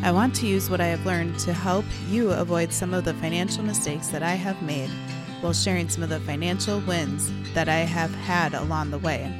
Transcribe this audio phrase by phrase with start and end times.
[0.00, 3.14] I want to use what I have learned to help you avoid some of the
[3.14, 4.88] financial mistakes that I have made
[5.40, 9.32] while sharing some of the financial wins that I have had along the way.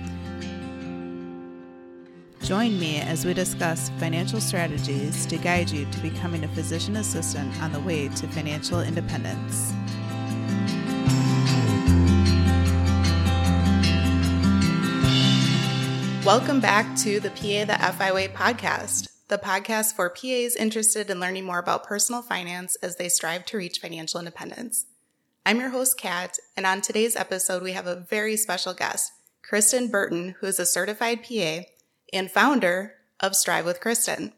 [2.42, 7.56] Join me as we discuss financial strategies to guide you to becoming a physician assistant
[7.62, 9.72] on the way to financial independence.
[16.26, 21.20] Welcome back to the PA the FI Way podcast, the podcast for PAs interested in
[21.20, 24.86] learning more about personal finance as they strive to reach financial independence.
[25.44, 29.12] I'm your host, Kat, and on today's episode, we have a very special guest,
[29.42, 31.60] Kristen Burton, who is a certified PA
[32.10, 34.32] and founder of Strive with Kristen.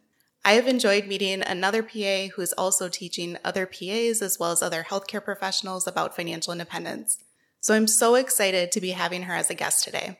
[0.45, 4.61] I have enjoyed meeting another PA who is also teaching other PAs as well as
[4.61, 7.19] other healthcare professionals about financial independence.
[7.61, 10.19] So I'm so excited to be having her as a guest today.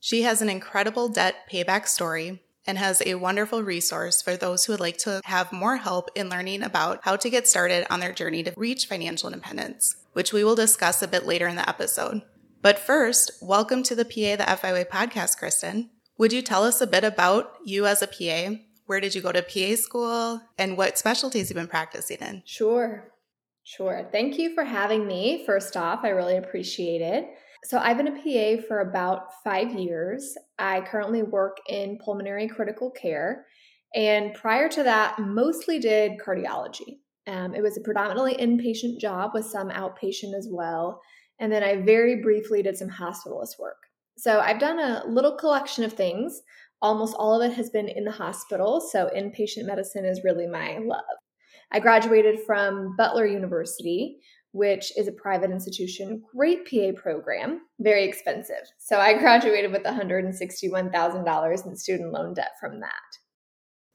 [0.00, 4.72] She has an incredible debt payback story and has a wonderful resource for those who
[4.72, 8.12] would like to have more help in learning about how to get started on their
[8.12, 12.22] journey to reach financial independence, which we will discuss a bit later in the episode.
[12.62, 15.90] But first, welcome to the PA the FI Way podcast, Kristen.
[16.18, 18.56] Would you tell us a bit about you as a PA?
[18.86, 22.42] Where did you go to PA school and what specialties you've been practicing in?
[22.46, 23.12] Sure.
[23.62, 24.08] Sure.
[24.12, 25.44] Thank you for having me.
[25.44, 27.28] First off, I really appreciate it.
[27.66, 28.12] So, I've been a
[28.58, 30.38] PA for about five years.
[30.56, 33.44] I currently work in pulmonary critical care.
[33.92, 37.00] And prior to that, mostly did cardiology.
[37.26, 41.00] Um, it was a predominantly inpatient job with some outpatient as well.
[41.40, 43.78] And then I very briefly did some hospitalist work.
[44.16, 46.42] So, I've done a little collection of things.
[46.82, 48.80] Almost all of it has been in the hospital.
[48.80, 51.02] So, inpatient medicine is really my love.
[51.72, 54.18] I graduated from Butler University,
[54.56, 58.62] which is a private institution, great PA program, very expensive.
[58.78, 62.90] So I graduated with $161,000 in student loan debt from that.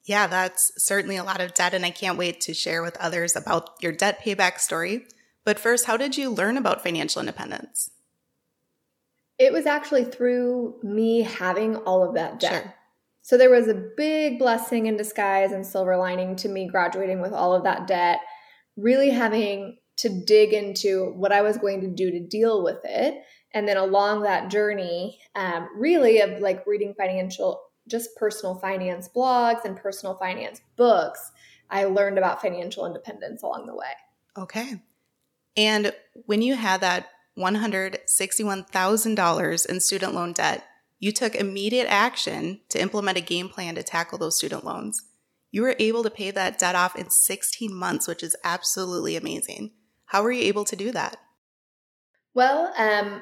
[0.04, 3.36] Yeah, that's certainly a lot of debt, and I can't wait to share with others
[3.36, 5.06] about your debt payback story.
[5.44, 7.90] But first, how did you learn about financial independence?
[9.40, 12.64] It was actually through me having all of that debt.
[12.64, 12.74] Sure.
[13.24, 17.34] So there was a big blessing in disguise and silver lining to me graduating with
[17.34, 18.20] all of that debt,
[18.78, 23.24] really having to dig into what I was going to do to deal with it.
[23.54, 29.64] And then along that journey, um, really of like reading financial, just personal finance blogs
[29.64, 31.32] and personal finance books,
[31.70, 33.92] I learned about financial independence along the way.
[34.38, 34.82] Okay.
[35.56, 35.94] And
[36.26, 40.66] when you had that $161,000 in student loan debt,
[41.00, 45.04] you took immediate action to implement a game plan to tackle those student loans.
[45.52, 49.74] You were able to pay that debt off in 16 months, which is absolutely amazing.
[50.12, 51.16] How were you able to do that?
[52.34, 53.22] Well, um,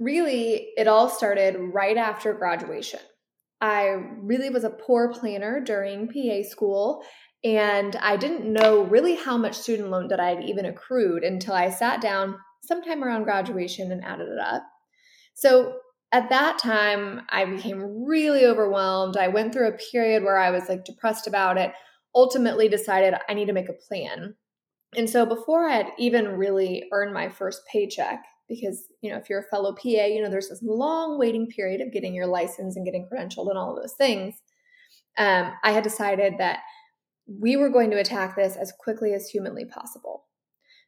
[0.00, 2.98] really, it all started right after graduation.
[3.60, 7.04] I really was a poor planner during PA school,
[7.44, 11.54] and I didn't know really how much student loan debt I had even accrued until
[11.54, 14.64] I sat down sometime around graduation and added it up.
[15.34, 15.76] So
[16.10, 19.16] at that time, I became really overwhelmed.
[19.16, 21.70] I went through a period where I was like depressed about it,
[22.16, 24.34] ultimately decided I need to make a plan.
[24.94, 29.28] And so before I had even really earned my first paycheck, because you know if
[29.28, 32.76] you're a fellow PA, you know there's this long waiting period of getting your license
[32.76, 34.34] and getting credentialed and all of those things.
[35.18, 36.60] Um, I had decided that
[37.26, 40.24] we were going to attack this as quickly as humanly possible.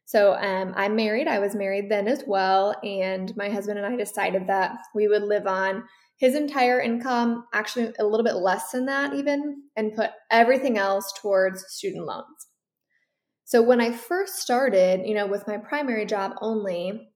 [0.05, 1.27] So um, I'm married.
[1.27, 5.23] I was married then as well, and my husband and I decided that we would
[5.23, 5.83] live on
[6.17, 11.13] his entire income, actually a little bit less than that even, and put everything else
[11.21, 12.48] towards student loans.
[13.49, 17.09] So when I first started, you know, with my primary job only,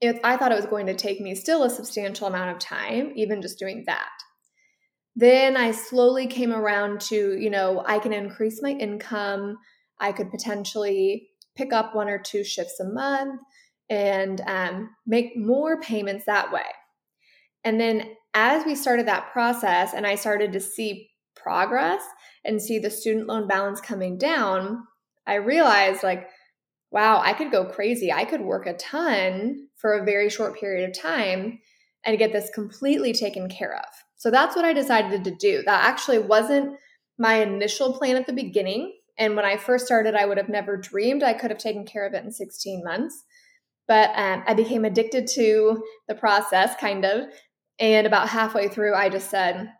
[0.00, 3.12] it, I thought it was going to take me still a substantial amount of time,
[3.14, 4.08] even just doing that.
[5.14, 9.58] Then I slowly came around to, you know, I can increase my income.
[10.00, 13.42] I could potentially pick up one or two shifts a month
[13.90, 16.64] and um, make more payments that way.
[17.64, 22.00] And then as we started that process and I started to see progress
[22.46, 24.84] and see the student loan balance coming down,
[25.26, 26.28] I realized like,
[26.90, 28.12] wow, I could go crazy.
[28.12, 31.60] I could work a ton for a very short period of time
[32.04, 33.86] and get this completely taken care of.
[34.16, 35.62] So that's what I decided to do.
[35.64, 36.76] That actually wasn't
[37.18, 38.94] my initial plan at the beginning.
[39.18, 42.06] And when I first started, I would have never dreamed I could have taken care
[42.06, 43.22] of it in 16 months.
[43.86, 47.28] But um, I became addicted to the process, kind of.
[47.78, 49.70] And about halfway through, I just said,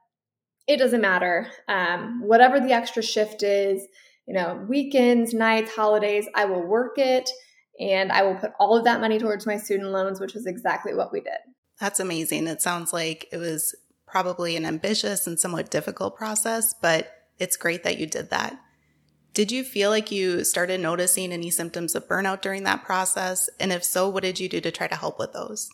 [0.67, 1.49] it doesn't matter.
[1.69, 3.87] Um, whatever the extra shift is,
[4.27, 7.29] you know, weekends, nights, holidays, I will work it
[7.81, 10.95] and I will put all of that money towards my student loans, which is exactly
[10.95, 11.39] what we did.
[11.81, 12.47] That's amazing.
[12.47, 13.75] It sounds like it was
[14.07, 18.61] probably an ambitious and somewhat difficult process, but it's great that you did that.
[19.33, 23.49] Did you feel like you started noticing any symptoms of burnout during that process?
[23.59, 25.71] And if so, what did you do to try to help with those?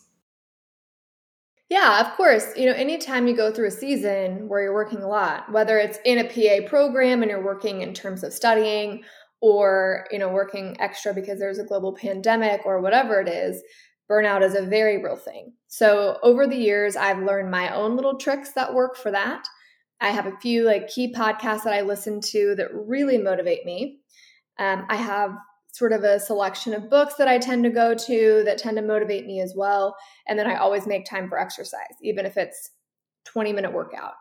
[1.69, 2.45] Yeah, of course.
[2.55, 5.99] You know, anytime you go through a season where you're working a lot, whether it's
[6.05, 9.03] in a PA program and you're working in terms of studying
[9.41, 13.61] or, you know, working extra because there's a global pandemic or whatever it is,
[14.09, 15.51] burnout is a very real thing.
[15.67, 19.45] So, over the years, I've learned my own little tricks that work for that.
[19.99, 23.99] I have a few like key podcasts that I listen to that really motivate me.
[24.57, 25.35] Um, I have
[25.71, 28.83] sort of a selection of books that I tend to go to that tend to
[28.83, 29.95] motivate me as well.
[30.27, 32.71] And then I always make time for exercise, even if it's
[33.25, 34.13] 20 minute workout.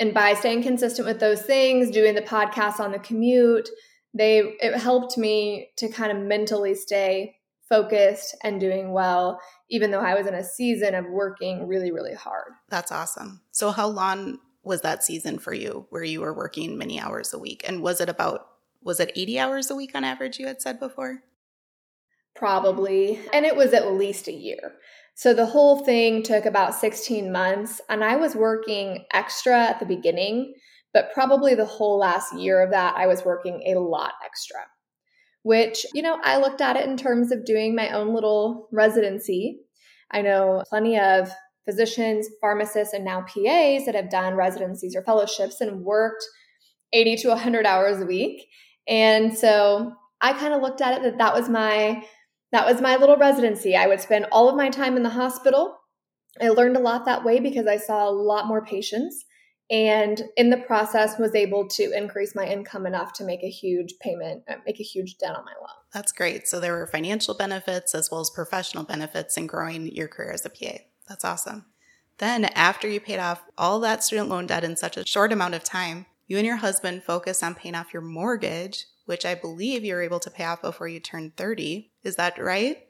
[0.00, 3.68] And by staying consistent with those things, doing the podcast on the commute,
[4.14, 7.36] they it helped me to kind of mentally stay
[7.68, 9.40] focused and doing well,
[9.70, 12.52] even though I was in a season of working really, really hard.
[12.68, 13.42] That's awesome.
[13.50, 17.38] So, how long was that season for you where you were working many hours a
[17.38, 17.62] week?
[17.66, 18.46] And was it about,
[18.88, 21.20] was it 80 hours a week on average, you had said before?
[22.34, 23.20] Probably.
[23.32, 24.72] And it was at least a year.
[25.14, 27.80] So the whole thing took about 16 months.
[27.88, 30.54] And I was working extra at the beginning,
[30.92, 34.60] but probably the whole last year of that, I was working a lot extra
[35.48, 39.60] which, you know, I looked at it in terms of doing my own little residency.
[40.10, 41.30] I know plenty of
[41.64, 46.24] physicians, pharmacists, and now PAs that have done residencies or fellowships and worked
[46.92, 48.46] 80 to 100 hours a week.
[48.88, 52.04] And so I kind of looked at it that that was my
[52.50, 53.76] that was my little residency.
[53.76, 55.76] I would spend all of my time in the hospital.
[56.40, 59.26] I learned a lot that way because I saw a lot more patients
[59.70, 63.94] and in the process was able to increase my income enough to make a huge
[64.00, 67.34] payment uh, make a huge dent on my loan that's great so there were financial
[67.34, 71.66] benefits as well as professional benefits in growing your career as a pa that's awesome
[72.18, 75.54] then after you paid off all that student loan debt in such a short amount
[75.54, 79.84] of time you and your husband focused on paying off your mortgage which i believe
[79.84, 82.86] you were able to pay off before you turned 30 is that right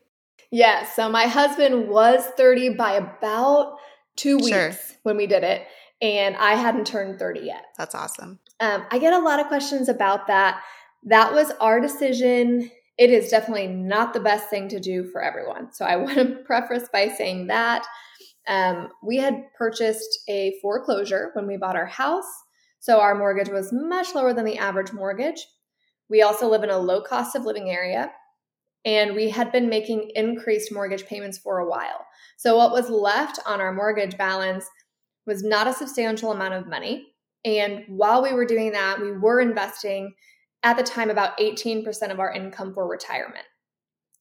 [0.50, 3.78] yes so my husband was 30 by about
[4.16, 4.72] two weeks sure.
[5.04, 5.62] when we did it
[6.00, 7.64] and I hadn't turned 30 yet.
[7.76, 8.38] That's awesome.
[8.60, 10.62] Um, I get a lot of questions about that.
[11.04, 12.70] That was our decision.
[12.96, 15.72] It is definitely not the best thing to do for everyone.
[15.72, 17.86] So I want to preface by saying that
[18.46, 22.26] um, we had purchased a foreclosure when we bought our house.
[22.80, 25.46] So our mortgage was much lower than the average mortgage.
[26.08, 28.10] We also live in a low cost of living area
[28.84, 32.06] and we had been making increased mortgage payments for a while.
[32.36, 34.66] So what was left on our mortgage balance
[35.26, 37.08] was not a substantial amount of money.
[37.44, 40.14] And while we were doing that, we were investing
[40.62, 43.44] at the time about 18% of our income for retirement.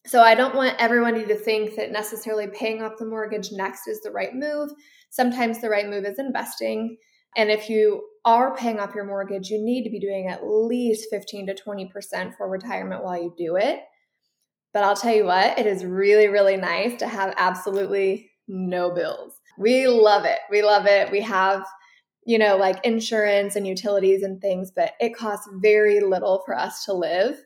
[0.05, 4.01] So I don't want everybody to think that necessarily paying off the mortgage next is
[4.01, 4.69] the right move.
[5.09, 6.97] Sometimes the right move is investing.
[7.35, 11.07] And if you are paying off your mortgage, you need to be doing at least
[11.09, 13.79] 15 to 20% for retirement while you do it.
[14.73, 19.33] But I'll tell you what, it is really, really nice to have absolutely no bills
[19.57, 20.39] we love it.
[20.49, 21.11] We love it.
[21.11, 21.65] We have,
[22.25, 26.85] you know, like insurance and utilities and things, but it costs very little for us
[26.85, 27.37] to live,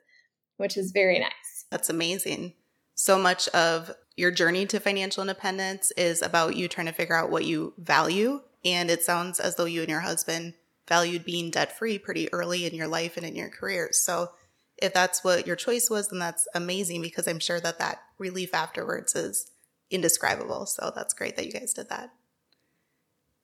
[0.57, 1.65] which is very nice.
[1.71, 2.53] That's amazing.
[2.95, 7.31] So much of your journey to financial independence is about you trying to figure out
[7.31, 8.41] what you value.
[8.63, 10.53] And it sounds as though you and your husband
[10.87, 13.89] valued being debt free pretty early in your life and in your career.
[13.91, 14.31] So
[14.77, 18.53] if that's what your choice was, then that's amazing because I'm sure that that relief
[18.53, 19.51] afterwards is
[19.89, 20.65] indescribable.
[20.65, 22.11] So that's great that you guys did that.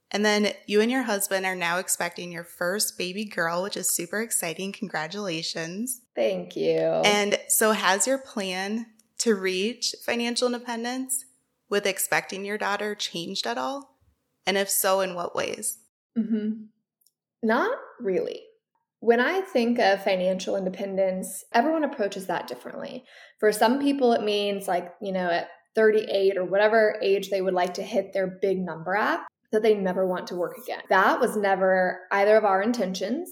[0.10, 3.90] And then you and your husband are now expecting your first baby girl, which is
[3.90, 4.72] super exciting.
[4.72, 6.02] Congratulations.
[6.16, 6.80] Thank you.
[6.80, 8.86] And so, has your plan
[9.20, 11.26] to reach financial independence
[11.70, 13.98] with expecting your daughter changed at all?
[14.46, 15.80] And if so, in what ways?
[16.18, 16.68] Mm-hmm.
[17.44, 18.42] Not really.
[19.00, 23.04] When I think of financial independence, everyone approaches that differently.
[23.40, 27.54] For some people, it means like, you know, at 38 or whatever age they would
[27.54, 30.82] like to hit their big number at, that they never want to work again.
[30.90, 33.30] That was never either of our intentions.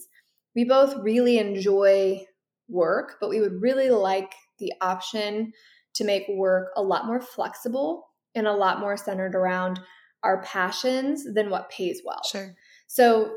[0.56, 2.26] We both really enjoy
[2.70, 5.52] work, but we would really like the option
[5.96, 9.80] to make work a lot more flexible and a lot more centered around
[10.24, 12.22] our passions than what pays well.
[12.30, 12.54] Sure.
[12.88, 13.34] So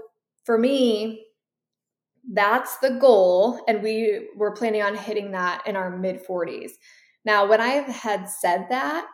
[0.48, 1.26] for me,
[2.32, 3.62] that's the goal.
[3.68, 6.70] And we were planning on hitting that in our mid 40s.
[7.26, 9.06] Now, when I had said that,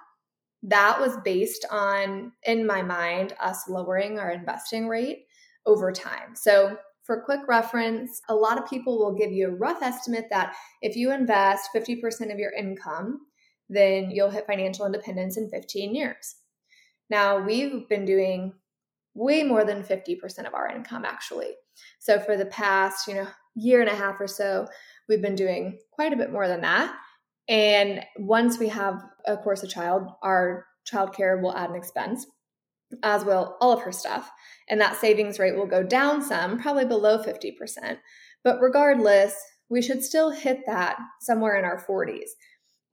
[0.62, 5.24] that was based on, in my mind, us lowering our investing rate
[5.66, 6.36] over time.
[6.36, 10.54] So, for quick reference, a lot of people will give you a rough estimate that
[10.82, 13.22] if you invest 50% of your income,
[13.68, 16.36] then you'll hit financial independence in 15 years.
[17.10, 18.52] Now, we've been doing
[19.14, 21.52] way more than 50% of our income actually.
[21.98, 24.66] So for the past, you know, year and a half or so,
[25.08, 26.94] we've been doing quite a bit more than that.
[27.48, 32.26] And once we have, of course, a child, our childcare will add an expense,
[33.02, 34.30] as will all of her stuff.
[34.68, 37.98] And that savings rate will go down some, probably below 50%.
[38.42, 39.36] But regardless,
[39.68, 42.30] we should still hit that somewhere in our 40s.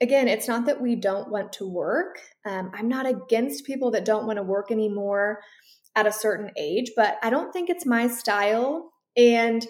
[0.01, 2.19] Again, it's not that we don't want to work.
[2.45, 5.39] Um, I'm not against people that don't want to work anymore
[5.95, 8.91] at a certain age, but I don't think it's my style.
[9.17, 9.65] And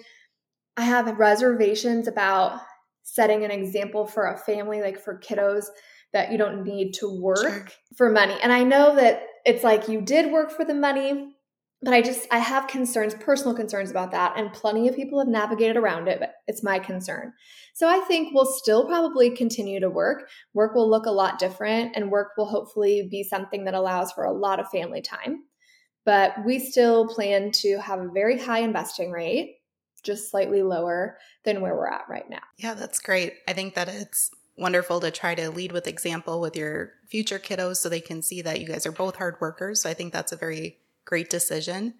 [0.76, 2.60] I have reservations about
[3.02, 5.66] setting an example for a family, like for kiddos,
[6.12, 7.66] that you don't need to work sure.
[7.96, 8.36] for money.
[8.42, 11.34] And I know that it's like you did work for the money,
[11.82, 15.28] but I just I have concerns, personal concerns about that, and plenty of people have
[15.28, 17.32] navigated around it, but it's my concern.
[17.74, 20.28] So I think we'll still probably continue to work.
[20.54, 24.24] Work will look a lot different, and work will hopefully be something that allows for
[24.24, 25.42] a lot of family time.
[26.04, 29.58] But we still plan to have a very high investing rate,
[30.02, 32.42] just slightly lower than where we're at right now.
[32.56, 33.34] Yeah, that's great.
[33.46, 37.76] I think that it's wonderful to try to lead with example with your future kiddos
[37.76, 39.82] so they can see that you guys are both hard workers.
[39.82, 41.94] So I think that's a very great decision.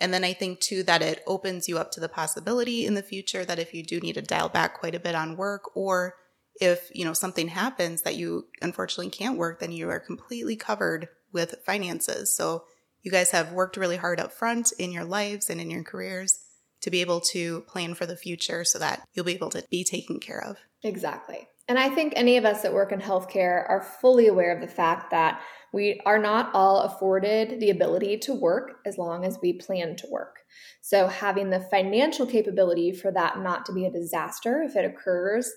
[0.00, 3.02] And then I think too that it opens you up to the possibility in the
[3.02, 6.14] future that if you do need to dial back quite a bit on work or
[6.60, 11.08] if, you know, something happens that you unfortunately can't work, then you are completely covered
[11.32, 12.34] with finances.
[12.34, 12.64] So
[13.06, 16.40] you guys have worked really hard up front in your lives and in your careers
[16.80, 19.84] to be able to plan for the future so that you'll be able to be
[19.84, 20.56] taken care of.
[20.82, 21.46] Exactly.
[21.68, 24.74] And I think any of us that work in healthcare are fully aware of the
[24.74, 25.40] fact that
[25.72, 30.08] we are not all afforded the ability to work as long as we plan to
[30.10, 30.40] work.
[30.80, 35.48] So, having the financial capability for that not to be a disaster if it occurs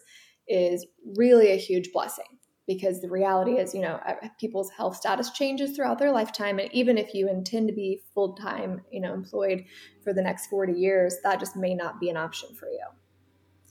[0.47, 2.38] is really a huge blessing
[2.69, 3.99] because the reality is, you know,
[4.39, 6.59] people's health status changes throughout their lifetime.
[6.59, 9.65] And even if you intend to be full time, you know, employed
[10.03, 12.85] for the next 40 years, that just may not be an option for you.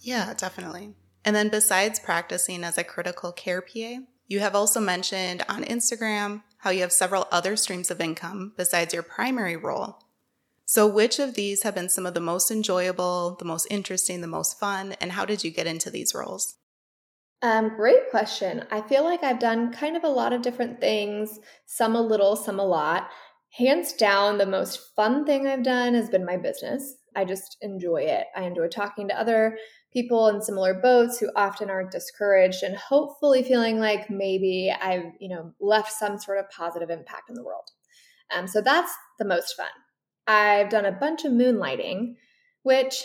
[0.01, 0.95] Yeah, definitely.
[1.25, 6.43] And then besides practicing as a critical care PA, you have also mentioned on Instagram
[6.59, 10.03] how you have several other streams of income besides your primary role.
[10.65, 14.27] So, which of these have been some of the most enjoyable, the most interesting, the
[14.27, 16.57] most fun, and how did you get into these roles?
[17.41, 18.65] Um, great question.
[18.71, 22.35] I feel like I've done kind of a lot of different things, some a little,
[22.35, 23.09] some a lot.
[23.57, 26.97] Hands down, the most fun thing I've done has been my business.
[27.15, 28.27] I just enjoy it.
[28.37, 29.57] I enjoy talking to other
[29.93, 35.29] people in similar boats who often are discouraged and hopefully feeling like maybe I've, you
[35.29, 37.71] know, left some sort of positive impact in the world.
[38.37, 39.67] Um, so that's the most fun.
[40.27, 42.17] I've done a bunch of moonlighting,
[42.63, 43.03] which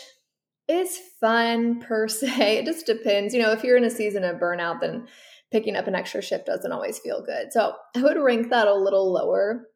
[0.68, 2.58] is fun per se.
[2.58, 3.34] It just depends.
[3.34, 5.06] You know, if you're in a season of burnout, then
[5.52, 7.52] picking up an extra shift doesn't always feel good.
[7.52, 9.68] So I would rank that a little lower.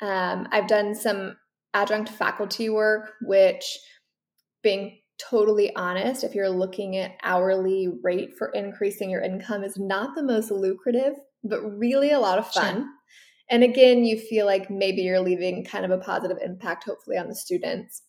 [0.00, 1.36] Um, I've done some
[1.74, 3.78] adjunct faculty work, which,
[4.62, 10.14] being totally honest, if you're looking at hourly rate for increasing your income, is not
[10.14, 12.76] the most lucrative, but really a lot of fun.
[12.76, 12.86] Sure.
[13.50, 17.28] And again, you feel like maybe you're leaving kind of a positive impact, hopefully, on
[17.28, 18.02] the students.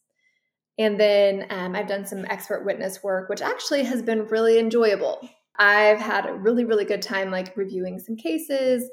[0.79, 5.19] And then um, I've done some expert witness work, which actually has been really enjoyable.
[5.59, 8.89] I've had a really, really good time like reviewing some cases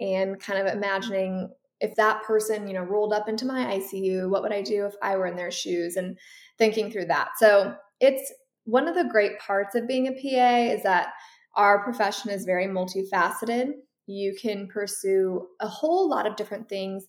[0.00, 1.48] and kind of imagining
[1.80, 4.94] if that person, you know, rolled up into my ICU, what would I do if
[5.00, 6.18] I were in their shoes and
[6.58, 7.28] thinking through that.
[7.36, 8.32] So it's
[8.64, 11.12] one of the great parts of being a PA is that
[11.54, 13.70] our profession is very multifaceted.
[14.06, 17.06] You can pursue a whole lot of different things,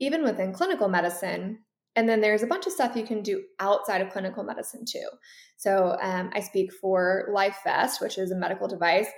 [0.00, 1.60] even within clinical medicine,
[1.98, 5.08] and then there's a bunch of stuff you can do outside of clinical medicine too.
[5.56, 9.08] So um, I speak for LifeVest, which is a medical device,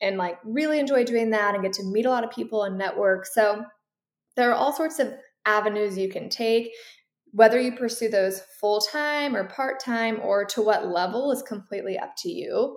[0.00, 2.78] and like really enjoy doing that and get to meet a lot of people and
[2.78, 3.26] network.
[3.26, 3.64] So
[4.36, 5.14] there are all sorts of
[5.46, 6.70] avenues you can take.
[7.32, 11.98] Whether you pursue those full time or part time or to what level is completely
[11.98, 12.76] up to you.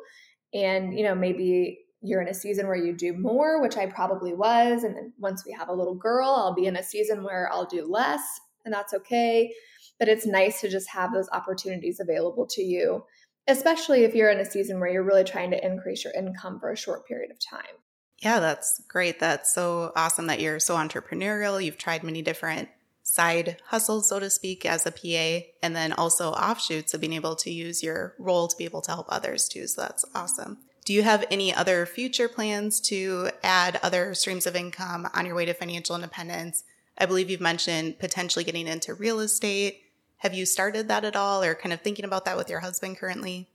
[0.55, 4.33] And, you know, maybe you're in a season where you do more, which I probably
[4.33, 4.83] was.
[4.83, 7.67] And then once we have a little girl, I'll be in a season where I'll
[7.67, 8.23] do less
[8.65, 9.53] and that's okay.
[9.99, 13.05] But it's nice to just have those opportunities available to you,
[13.47, 16.71] especially if you're in a season where you're really trying to increase your income for
[16.71, 17.75] a short period of time.
[18.19, 19.19] Yeah, that's great.
[19.19, 21.63] That's so awesome that you're so entrepreneurial.
[21.63, 22.69] You've tried many different
[23.03, 27.35] side hustles, so to speak, as a PA, and then also offshoots of being able
[27.37, 29.67] to use your role to be able to help others too.
[29.67, 30.59] So that's awesome.
[30.85, 35.35] Do you have any other future plans to add other streams of income on your
[35.35, 36.63] way to financial independence?
[37.01, 39.81] I believe you've mentioned potentially getting into real estate.
[40.17, 42.97] Have you started that at all or kind of thinking about that with your husband
[42.99, 43.49] currently?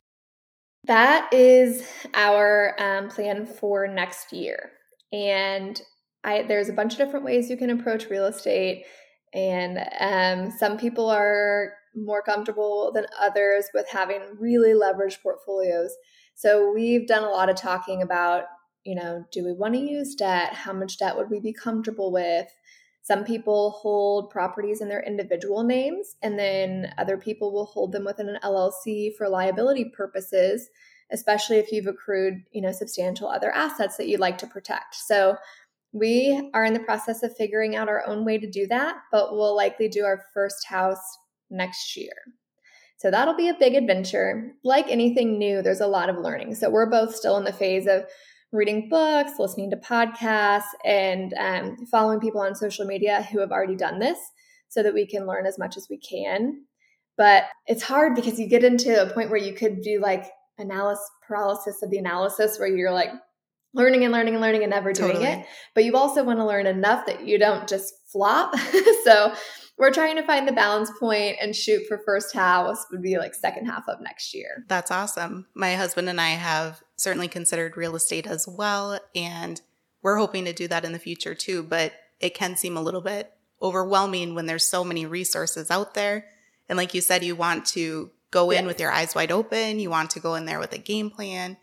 [0.85, 4.73] That is our um, plan for next year.
[5.13, 5.81] And
[6.25, 8.85] I, there's a bunch of different ways you can approach real estate.
[9.33, 15.95] And um, some people are more comfortable than others with having really leveraged portfolios.
[16.35, 18.45] So we've done a lot of talking about,
[18.85, 20.53] you know, do we want to use debt?
[20.53, 22.49] How much debt would we be comfortable with?
[23.07, 28.05] Some people hold properties in their individual names, and then other people will hold them
[28.05, 30.69] within an LLC for liability purposes,
[31.13, 34.97] especially if you've accrued, you know, substantial other assets that you'd like to protect.
[34.97, 35.37] So
[35.93, 39.37] we are in the process of figuring out our own way to do that, but
[39.37, 41.17] we'll likely do our first house
[41.49, 42.11] next year.
[42.97, 44.51] So that'll be a big adventure.
[44.65, 46.57] Like anything new, there's a lot of learning.
[46.57, 48.05] So we're both still in the phase of
[48.53, 53.77] reading books, listening to podcasts, and um, following people on social media who have already
[53.77, 54.19] done this
[54.69, 56.65] so that we can learn as much as we can.
[57.17, 60.27] But it's hard because you get into a point where you could do like
[60.59, 63.11] analysis paralysis of the analysis where you're like
[63.77, 65.31] learning and learning and learning and never doing totally.
[65.31, 65.47] it.
[65.75, 68.59] But you also want to learn enough that you don't just flop.
[69.05, 69.33] so
[69.79, 73.35] we're trying to find the balance point and shoot for first house would be like
[73.35, 74.65] second half of next year.
[74.69, 75.47] That's awesome.
[75.55, 78.99] My husband and I have certainly considered real estate as well.
[79.15, 79.61] And
[80.03, 81.63] we're hoping to do that in the future too.
[81.63, 83.31] But it can seem a little bit
[83.61, 86.25] overwhelming when there's so many resources out there.
[86.69, 88.67] And like you said, you want to go in yes.
[88.67, 89.79] with your eyes wide open.
[89.79, 91.59] You want to go in there with a game plan.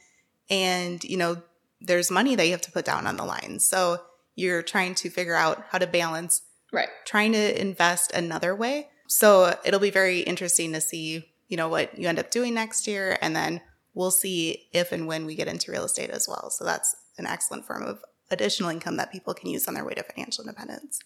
[0.50, 1.41] And, you know,
[1.84, 3.60] there's money that you have to put down on the line.
[3.60, 4.00] So
[4.36, 9.56] you're trying to figure out how to balance right trying to invest another way so
[9.63, 13.18] it'll be very interesting to see you know what you end up doing next year
[13.22, 13.62] and then
[13.94, 17.28] we'll see if and when we get into real estate as well so that's an
[17.28, 18.00] excellent form of
[18.32, 21.00] additional income that people can use on their way to financial independence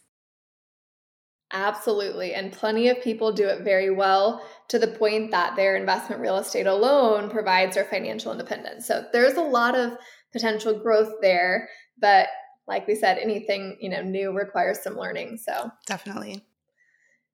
[1.54, 2.34] Absolutely.
[2.34, 6.38] And plenty of people do it very well to the point that their investment real
[6.38, 8.86] estate alone provides their financial independence.
[8.86, 9.93] So there's a lot of
[10.33, 12.27] potential growth there, but
[12.67, 15.37] like we said, anything, you know, new requires some learning.
[15.37, 16.43] So definitely.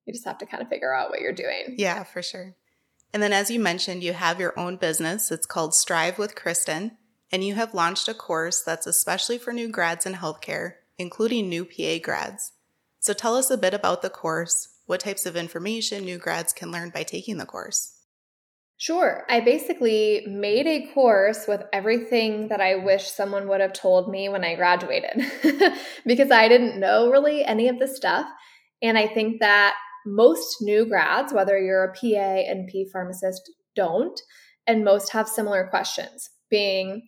[0.06, 1.75] You just have to kind of figure out what you're doing.
[1.77, 2.56] Yeah, for sure.
[3.13, 5.32] And then as you mentioned, you have your own business.
[5.32, 6.97] It's called Strive with Kristen.
[7.32, 11.65] And you have launched a course that's especially for new grads in healthcare, including new
[11.65, 12.51] PA grads.
[12.99, 16.71] So tell us a bit about the course, what types of information new grads can
[16.71, 17.99] learn by taking the course.
[18.84, 19.24] Sure.
[19.30, 24.28] I basically made a course with everything that I wish someone would have told me
[24.28, 25.24] when I graduated
[26.06, 28.26] because I didn't know really any of this stuff.
[28.82, 34.19] And I think that most new grads, whether you're a PA and P pharmacist, don't.
[34.67, 37.08] And most have similar questions being,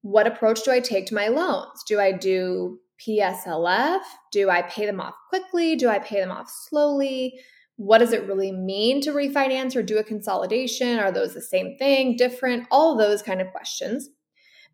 [0.00, 1.84] what approach do I take to my loans?
[1.86, 4.00] Do I do PSLF?
[4.32, 5.76] Do I pay them off quickly?
[5.76, 7.38] Do I pay them off slowly?
[7.76, 10.98] What does it really mean to refinance or do a consolidation?
[10.98, 12.66] Are those the same thing, different?
[12.70, 14.08] All those kind of questions.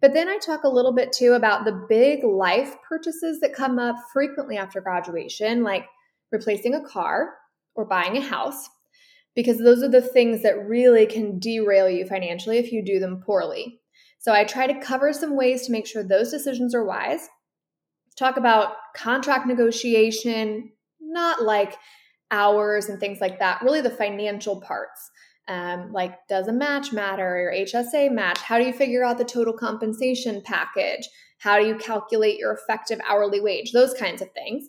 [0.01, 3.79] But then I talk a little bit too about the big life purchases that come
[3.79, 5.87] up frequently after graduation, like
[6.31, 7.35] replacing a car
[7.75, 8.69] or buying a house,
[9.35, 13.23] because those are the things that really can derail you financially if you do them
[13.25, 13.81] poorly.
[14.19, 17.29] So I try to cover some ways to make sure those decisions are wise.
[18.17, 21.77] Talk about contract negotiation, not like
[22.31, 25.11] hours and things like that, really the financial parts.
[25.49, 27.41] Um, like, does a match matter?
[27.41, 28.39] Your HSA match?
[28.39, 31.09] How do you figure out the total compensation package?
[31.39, 33.73] How do you calculate your effective hourly wage?
[33.73, 34.67] Those kinds of things.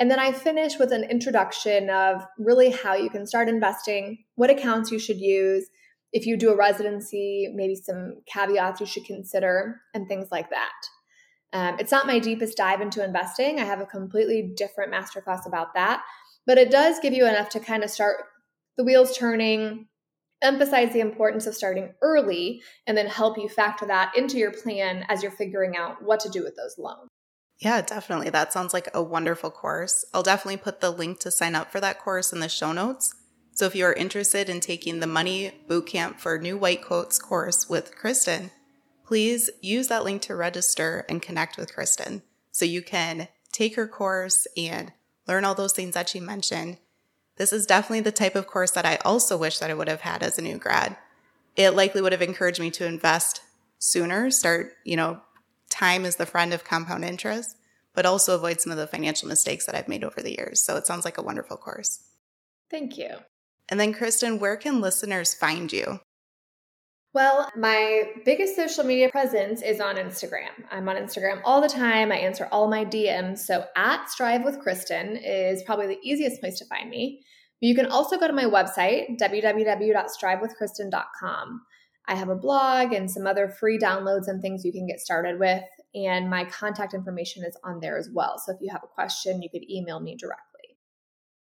[0.00, 4.50] And then I finish with an introduction of really how you can start investing, what
[4.50, 5.68] accounts you should use,
[6.12, 10.72] if you do a residency, maybe some caveats you should consider, and things like that.
[11.52, 13.58] Um, it's not my deepest dive into investing.
[13.58, 16.02] I have a completely different masterclass about that
[16.48, 18.24] but it does give you enough to kind of start
[18.78, 19.86] the wheels turning,
[20.40, 25.04] emphasize the importance of starting early, and then help you factor that into your plan
[25.10, 27.10] as you're figuring out what to do with those loans.
[27.58, 28.30] Yeah, definitely.
[28.30, 30.06] That sounds like a wonderful course.
[30.14, 33.14] I'll definitely put the link to sign up for that course in the show notes.
[33.52, 37.68] So if you are interested in taking the Money Bootcamp for New White Coats course
[37.68, 38.52] with Kristen,
[39.04, 43.86] please use that link to register and connect with Kristen so you can take her
[43.86, 44.92] course and
[45.28, 46.78] learn all those things that she mentioned.
[47.36, 50.00] This is definitely the type of course that I also wish that I would have
[50.00, 50.96] had as a new grad.
[51.54, 53.42] It likely would have encouraged me to invest
[53.78, 55.20] sooner, start, you know,
[55.70, 57.56] time is the friend of compound interest.
[57.98, 60.62] but also avoid some of the financial mistakes that I've made over the years.
[60.62, 62.04] So it sounds like a wonderful course.
[62.70, 63.08] Thank you.
[63.68, 65.98] And then, Kristen, where can listeners find you?
[67.18, 70.52] Well, my biggest social media presence is on Instagram.
[70.70, 72.12] I'm on Instagram all the time.
[72.12, 73.38] I answer all my DMs.
[73.38, 77.24] So, at Strive with Kristen is probably the easiest place to find me.
[77.58, 81.62] You can also go to my website, www.strivewithkristen.com.
[82.06, 85.40] I have a blog and some other free downloads and things you can get started
[85.40, 85.64] with.
[85.96, 88.38] And my contact information is on there as well.
[88.38, 90.47] So if you have a question, you could email me directly.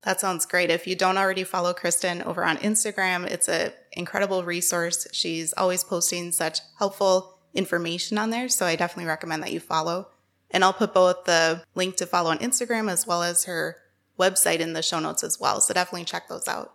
[0.05, 0.71] That sounds great.
[0.71, 5.07] If you don't already follow Kristen over on Instagram, it's an incredible resource.
[5.13, 8.49] She's always posting such helpful information on there.
[8.49, 10.09] So I definitely recommend that you follow.
[10.51, 13.77] And I'll put both the link to follow on Instagram as well as her
[14.19, 15.61] website in the show notes as well.
[15.61, 16.75] So definitely check those out.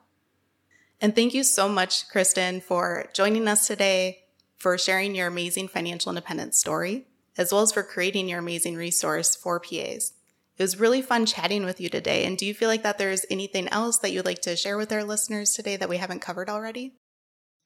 [1.00, 4.24] And thank you so much, Kristen, for joining us today,
[4.56, 7.06] for sharing your amazing financial independence story,
[7.38, 10.14] as well as for creating your amazing resource for PAs.
[10.58, 12.26] It was really fun chatting with you today.
[12.26, 14.92] And do you feel like that there's anything else that you'd like to share with
[14.92, 16.96] our listeners today that we haven't covered already?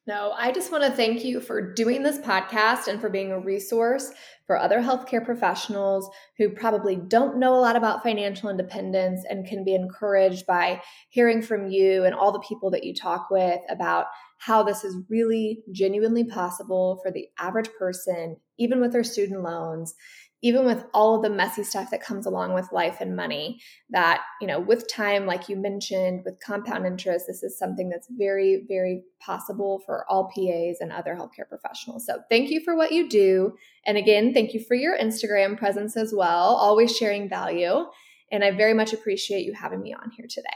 [0.08, 3.40] No, I just want to thank you for doing this podcast and for being a
[3.40, 4.12] resource
[4.48, 9.64] for other healthcare professionals who probably don't know a lot about financial independence and can
[9.64, 14.08] be encouraged by hearing from you and all the people that you talk with about
[14.40, 19.94] how this is really genuinely possible for the average person, even with their student loans,
[20.42, 24.22] even with all of the messy stuff that comes along with life and money that
[24.40, 28.64] you know with time like you mentioned with compound interest this is something that's very
[28.68, 32.06] very possible for all pas and other healthcare professionals.
[32.06, 33.56] So thank you for what you do.
[33.86, 37.86] And again thank you for your instagram presence as well always sharing value.
[38.32, 40.48] And i very much appreciate you having me on here today.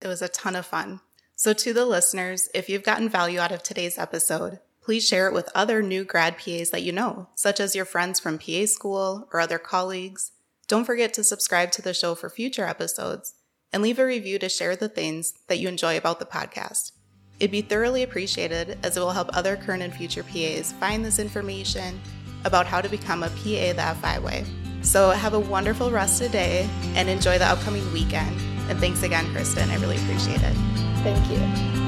[0.00, 1.00] It was a ton of fun.
[1.36, 5.34] So to the listeners if you've gotten value out of today's episode please share it
[5.34, 9.28] with other new grad PAs that you know, such as your friends from PA school
[9.30, 10.32] or other colleagues.
[10.66, 13.34] Don't forget to subscribe to the show for future episodes
[13.70, 16.92] and leave a review to share the things that you enjoy about the podcast.
[17.38, 21.18] It'd be thoroughly appreciated as it will help other current and future PAs find this
[21.18, 22.00] information
[22.46, 24.46] about how to become a PA the FI way.
[24.80, 28.40] So have a wonderful rest of the day and enjoy the upcoming weekend.
[28.70, 29.68] And thanks again, Kristen.
[29.68, 30.54] I really appreciate it.
[31.02, 31.87] Thank you.